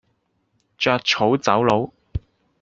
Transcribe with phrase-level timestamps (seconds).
[0.79, 1.91] 著草走佬